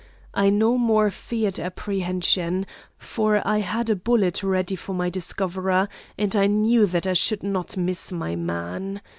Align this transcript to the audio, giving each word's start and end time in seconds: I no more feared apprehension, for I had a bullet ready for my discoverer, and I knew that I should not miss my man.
I 0.33 0.49
no 0.49 0.79
more 0.79 1.11
feared 1.11 1.59
apprehension, 1.59 2.65
for 2.97 3.47
I 3.47 3.59
had 3.59 3.87
a 3.91 3.95
bullet 3.95 4.41
ready 4.41 4.75
for 4.75 4.93
my 4.95 5.11
discoverer, 5.11 5.89
and 6.17 6.35
I 6.35 6.47
knew 6.47 6.87
that 6.87 7.05
I 7.05 7.13
should 7.13 7.43
not 7.43 7.77
miss 7.77 8.11
my 8.11 8.35
man. 8.35 9.01